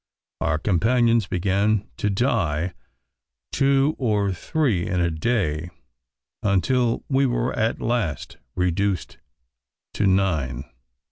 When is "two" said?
3.51-3.93